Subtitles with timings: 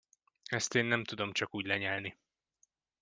[0.43, 2.17] Ezt én nem tudom csak úgy lenyelni.